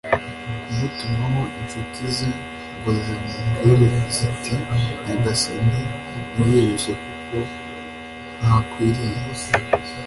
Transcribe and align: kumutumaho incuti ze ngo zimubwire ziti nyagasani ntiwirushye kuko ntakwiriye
kumutumaho 0.65 1.41
incuti 1.59 2.03
ze 2.15 2.29
ngo 2.77 2.89
zimubwire 3.03 3.87
ziti 4.15 4.53
nyagasani 5.03 5.81
ntiwirushye 6.31 6.93
kuko 7.01 7.37
ntakwiriye 8.37 9.21